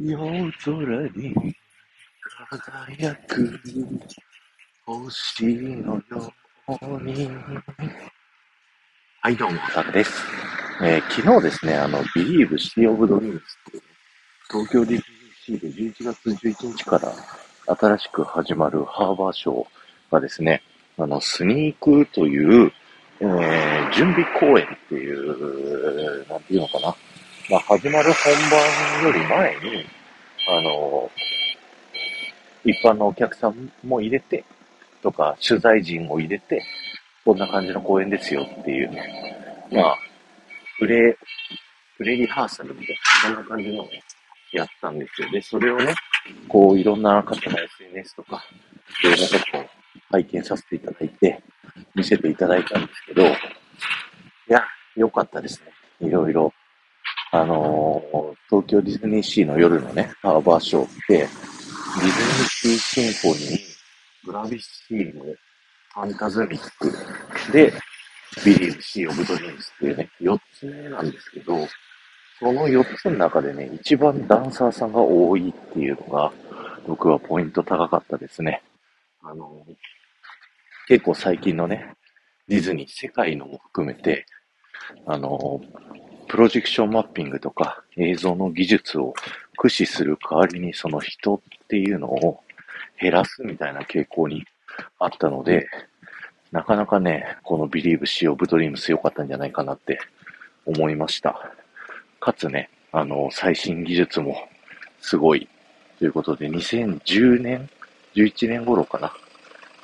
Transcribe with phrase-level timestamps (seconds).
[0.00, 1.32] 夜空に
[2.50, 3.60] 輝く
[4.84, 6.02] 星のよ
[6.80, 7.28] うに。
[9.20, 10.12] はい、どうも、タクです。
[10.82, 13.82] えー、昨日ですね、あの、Believe City of Dreams っていう、
[14.50, 15.04] 東京ディズ
[15.46, 17.12] ニーシーで11月11日から
[17.76, 19.66] 新しく始まるハーバーショー
[20.10, 20.62] がですね、
[20.98, 22.72] あの、スニークという、
[23.20, 26.96] えー、準備公演っていう、なんていうのかな。
[27.50, 29.86] まあ、始まる本番より前に、
[30.48, 31.10] あの、
[32.64, 34.44] 一般のお客さんも入れて、
[35.02, 36.64] とか、取材陣を入れて、
[37.22, 39.68] こんな感じの公演ですよっていうね。
[39.70, 39.96] まあ、
[40.78, 41.18] プレ、
[41.98, 44.02] プレリハーサルみたいな、そんな感じのをね、
[44.52, 45.30] やったんですよ。
[45.30, 45.94] で、それをね、
[46.48, 48.42] こう、いろんな方の SNS とか、
[49.02, 49.64] 動画とかを
[50.12, 51.42] 拝見させていただいて、
[51.94, 53.28] 見せていただいたんですけど、い
[54.48, 54.64] や、
[54.96, 55.62] 良かったです
[56.00, 56.08] ね。
[56.08, 56.54] いろいろ。
[57.34, 65.36] あのー、東京ディズニーシーの夜のね、ハーバーショーって、ディズニーシーシンフォニー、ブラヴィッシーモ、
[65.94, 66.92] ファンタズミック
[67.52, 67.72] で、
[68.44, 71.66] ビリーブシー・オブ・ドリームスっていうね、4つ目なんですけど、
[72.38, 76.32] その4つの中でね、一番ダンサーさんが多いっていうのが、
[76.86, 78.62] 僕はポイント高かったですね。
[79.24, 79.66] あの、
[80.86, 81.94] 結構最近のね、
[82.46, 84.24] ディズニー、世界のも含めて、
[85.04, 85.60] あの、
[86.34, 89.14] プロジェクションマッピングとか映像の技術を
[89.56, 92.40] 駆使する代わりにその人っていうのを
[93.00, 94.44] 減らすみたいな傾向に
[94.98, 95.68] あったので、
[96.50, 100.00] なかなかね、この Believe Sea of Dreams 良かったんじゃないかなって
[100.66, 101.52] 思いました。
[102.18, 104.36] かつね、あの、最新技術も
[105.00, 105.48] すごい
[106.00, 107.70] ということで、2010年、
[108.16, 109.14] 11年頃かな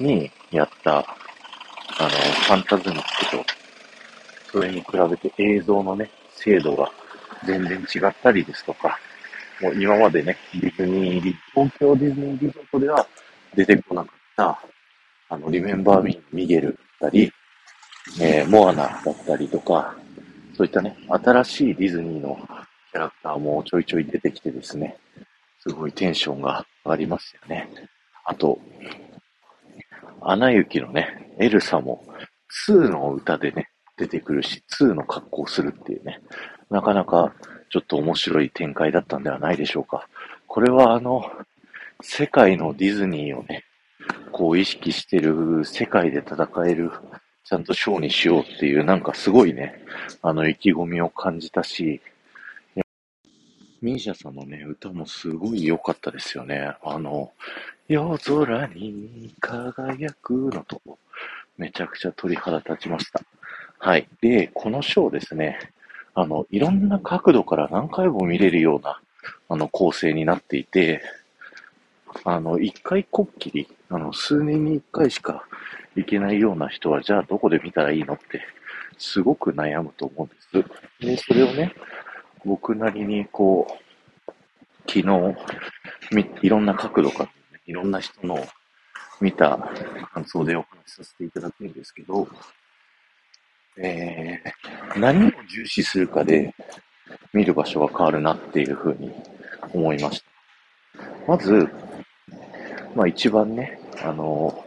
[0.00, 1.04] にやった、あ
[2.04, 3.44] の、ファンタズミックと、
[4.50, 6.90] それに比べて映像のね、精度が
[7.44, 8.98] 全然違ったりですとか、
[9.60, 13.06] もう今までね、ディズニー、東京ディズニーリゾートでは
[13.54, 14.62] 出てこなかった、
[15.30, 17.32] あの、リメンバーミーミゲルだったり、
[18.20, 19.94] えー、モアナだったりとか、
[20.56, 22.38] そういったね、新しいディズニーの
[22.92, 24.96] キャラクターもちょいちょい出てきてですね、
[25.60, 27.68] すごいテンションが上がりますよね。
[28.24, 28.58] あと、
[30.22, 32.04] アナ雪のね、エルサも
[32.68, 36.20] 2の歌でね、出てくるし、2の格好をするっていうね、
[36.70, 37.34] なかなか
[37.70, 40.08] ちょっと面白い展開だったんではないでしょうか。
[40.46, 41.30] これはあの、
[42.00, 43.64] 世界のディズニーをね、
[44.32, 46.92] こう意識してる世界で戦える、
[47.44, 49.82] ちゃんとショーにしようっていう、なんかすごいね、
[50.22, 52.00] あの意気込みを感じたし、
[53.80, 56.72] ミーシャさんのね、歌もすごい良かったですよね。
[56.82, 57.32] あの、
[57.88, 60.80] 夜空に輝くのと、
[61.56, 63.20] めちゃくちゃ鳥肌立ちました。
[63.80, 64.08] はい。
[64.20, 65.58] で、このショーですね、
[66.14, 69.00] あの、いろんな角度から何回も見れるような、
[69.48, 71.00] あの、構成になっていて、
[72.24, 75.44] あの、一回こっきり、あの、数年に一回しか
[75.94, 78.42] 行けないような人は、じゃあどこで見たらいいのって、
[78.98, 80.98] すごく悩むと思うんです。
[81.06, 81.72] で、それをね、
[82.44, 83.78] 僕なりにこ
[84.26, 84.32] う、
[84.88, 85.36] 昨日、
[86.42, 87.30] いろんな角度から、
[87.66, 88.44] いろんな人の
[89.20, 89.70] 見た
[90.12, 92.26] 感想でお話しさせていただくんですけど、
[93.80, 96.54] えー、何を重視するかで
[97.32, 99.12] 見る場所が変わるなっていうふうに
[99.72, 100.28] 思いました。
[101.26, 101.68] まず、
[102.94, 104.64] まあ一番ね、あの、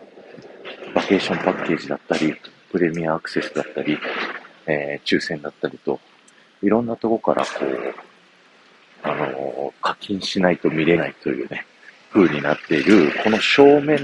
[0.96, 2.36] バケーションパッケージだったり、
[2.72, 3.98] プレミアアクセスだったり、
[4.68, 6.00] えー、抽選だったりと、
[6.62, 7.94] いろんなとこからこう、
[9.04, 11.66] あの、課金しないと見れないというね、
[12.14, 13.98] 風になっている、この正面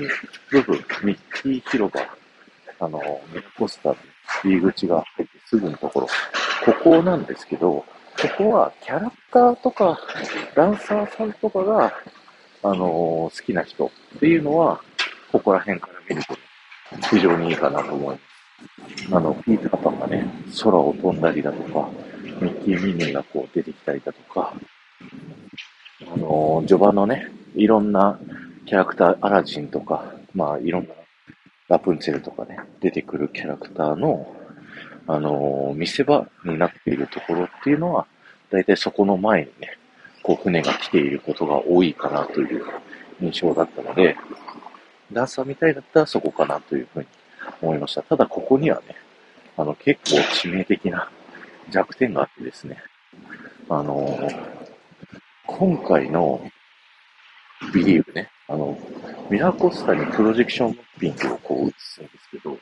[0.49, 2.01] 部分、ミッキー広場、
[2.79, 2.99] あの、
[3.33, 3.95] メラコスター
[4.43, 6.07] 入り口が入ってすぐのところ、
[6.65, 7.85] ここなんですけど、こ
[8.37, 9.99] こはキャラクターとか、
[10.55, 11.93] ダンサーさんとかが、
[12.63, 13.85] あの好きな人
[14.15, 14.81] っていうのは、
[15.31, 16.37] ここら辺から見ると
[17.09, 19.15] 非常にいいかなと思います。
[19.15, 20.25] あの、ピーターパンがね、
[20.63, 21.89] 空を飛んだりだとか、
[22.41, 24.53] ミッキー・ミニーがこう出てきたりだとか、
[26.01, 28.19] あのー、序盤のね、いろんな
[28.65, 30.93] キャラクター、アラジンとか、まあいろんな
[31.67, 34.33] ラプンツェルとかね、出てくるキャラクターの、
[35.07, 38.07] あのー、見せ場になっているところっていうのは、
[38.51, 39.77] だいたいそこの前にね、
[40.23, 42.65] こう船が来ていることが多いかなという
[43.21, 44.17] 印象だったので、
[45.11, 47.07] ダンサーみたいだったらそこかなというふうに
[47.61, 48.01] 思いました。
[48.03, 48.95] ただここにはね、
[49.57, 50.17] あの結構
[50.47, 51.09] 致命的な
[51.69, 52.77] 弱点があってですね、
[53.69, 54.29] あの
[55.45, 56.41] 今回の
[57.73, 58.77] ビリーブね、あの、
[59.29, 62.57] ミラーコスタにプロジェクションマッピングをこう映すんですけど、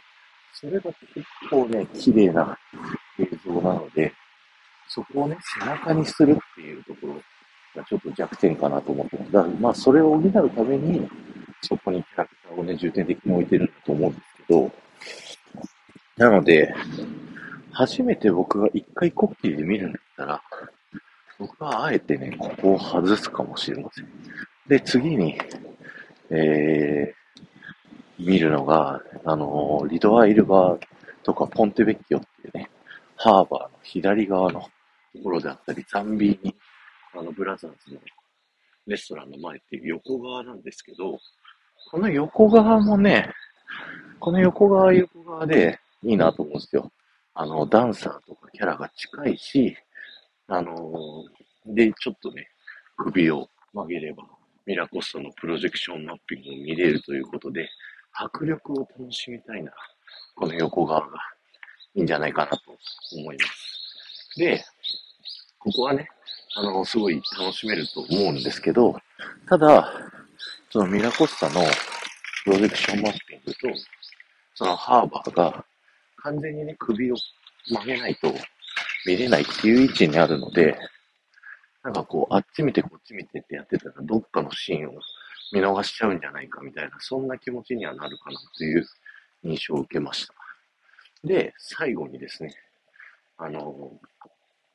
[0.53, 2.57] それが結構ね、綺麗な
[3.19, 4.11] 映像なので、
[4.87, 7.13] そこをね、背中にするっていうところ
[7.75, 9.31] がちょっと弱点かなと思ってます。
[9.31, 11.07] だからまあ、それを補うために、
[11.61, 14.71] そこにキャラクターをね、重点的に置いてるんだと思うんですけど、
[16.17, 16.73] なので、
[17.71, 20.41] 初めて僕が一回コッキーで見るんだったら、
[21.37, 24.07] 僕はあえてね、ここを外すかもしれません。
[24.67, 25.37] で、次に、
[26.29, 30.87] えー、見るのが、あの、リドアイルバー
[31.23, 32.69] とかポンテベッキオっていうね、
[33.17, 34.69] ハーバーの左側のと
[35.23, 36.55] ころであったり、ザンビーニ、
[37.13, 37.99] あの、ブラザーズの
[38.87, 41.17] レストランの前っていう横側なんですけど、
[41.91, 43.31] この横側もね、
[44.19, 46.91] この横側横側でいいなと思うんですよ。
[47.33, 49.75] あの、ダンサーとかキャラが近いし、
[50.47, 52.47] あのー、で、ちょっとね、
[52.97, 54.23] 首を曲げれば、
[54.65, 57.69] ミラコストのプロジェクションマッピングを見れるということで、
[58.13, 59.71] 迫力を楽しみたいな、
[60.35, 61.17] この横側が
[61.93, 62.57] いいんじゃないかなと
[63.17, 64.39] 思います。
[64.39, 64.63] で、
[65.59, 66.07] ここはね、
[66.55, 68.99] あの、すごい楽しめると思うんですけど、
[69.47, 69.91] ただ、
[70.71, 71.61] そのミラコスタの
[72.43, 73.59] プロジェクションマッピングと、
[74.55, 75.65] そのハーバーが
[76.17, 77.15] 完全にね、首を
[77.69, 78.33] 曲げないと
[79.05, 80.77] 見れないっていう位置にあるので、
[81.85, 84.99] なんかこう、あっち見てこっち見てってやってたら、どっかのシーンを
[85.53, 88.83] 見逃しちゃうんじゃないかみたいな、そんな気持ちにはなるかなという
[89.43, 90.33] 印象を受けました。
[91.23, 92.55] で、最後にですね、
[93.37, 93.99] あの、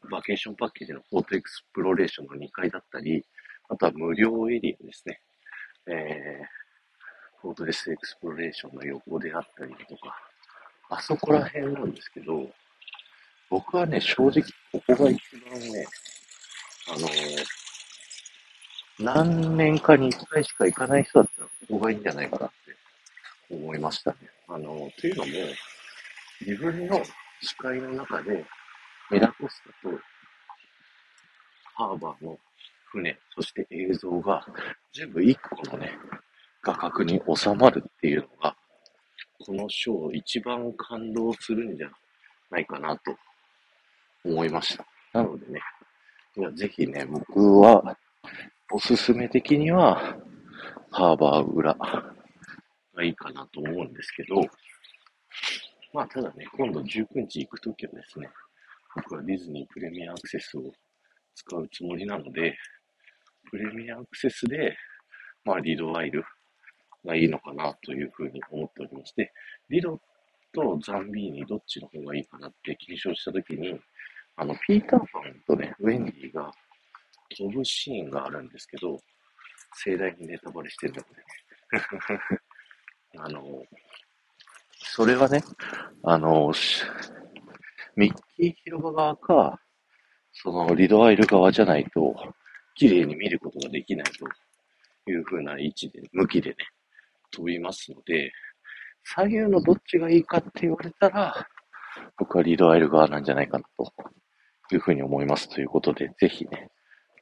[0.09, 3.27] バケーションパッケージのフォートレスエクスプロレーションの2階だったり、
[3.69, 5.21] あとは無料エリアですね。
[5.89, 10.17] えー、フォートレスエクスプロレーションの横であったりだとか、
[10.91, 12.49] あそこら辺なんですけど、
[13.49, 15.21] 僕はね、正直ここが一
[15.51, 15.85] 番ね、
[16.88, 17.44] あのー、
[18.99, 22.49] 何年かに一回しか行かない人だったら、ここがいいんじゃないかなっ
[23.49, 24.17] て思いましたね。
[24.49, 25.31] あのー、というのも、
[26.41, 27.03] 自分の
[27.41, 28.44] 視界の中で、
[29.11, 29.99] メラコスタと
[31.75, 32.38] ハーバーの
[32.93, 34.47] 船、そして映像が
[34.93, 35.93] 全部一個のね、
[36.62, 38.56] 画角に収まるっていうのが、
[39.44, 41.91] このショー一番感動するんじゃ
[42.50, 43.17] ないかなと
[44.25, 44.87] 思いました。
[45.12, 45.61] なのでね、
[46.37, 47.97] いやぜひね、僕は、
[48.73, 50.17] おすすめ的には、
[50.93, 54.41] ハーバー裏がいいかなと思うんですけど、
[55.93, 58.29] まあ、ただね、今度19日行くときはですね、
[58.94, 60.71] 僕はディズニープレミアアクセスを
[61.35, 62.56] 使うつもりなので、
[63.50, 64.76] プレミアアクセスで、
[65.44, 66.25] まあ、リドワイル
[67.05, 69.33] がいいのかなというふうに思っておりまして、
[69.69, 70.00] リド
[70.53, 73.81] とザンビーニどっちの方がいいかなって検証したときに、
[74.37, 76.50] あの、ピーターパンとね、ウェンディが
[77.37, 78.99] 飛ぶシーンがあるんですけど、
[79.75, 82.41] 盛大にネタバレしてるのでね。
[83.19, 83.65] あの、
[84.77, 85.43] それはね、
[86.03, 86.53] あの、
[87.97, 89.61] ミッキー広場側か、
[90.33, 92.15] そのリドアイル側じゃないと、
[92.75, 96.56] 綺麗に見ることができないという風な位置で、向きでね、
[97.31, 98.33] 飛びますので、
[99.05, 101.47] 左右のどっちがいいかって言われたら、
[102.19, 103.93] 僕はリードアイル側なんじゃないかなと
[104.75, 106.70] いうふうに思いますということで、ぜひね、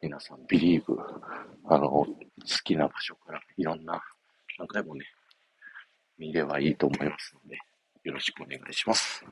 [0.00, 0.96] 皆さん、ビリーブ、
[1.64, 2.06] あの、好
[2.64, 4.00] きな場所からいろんな、
[4.58, 5.04] 何回もね、
[6.18, 7.58] 見ればいいと思いますので、
[8.04, 9.24] よろしくお願いします。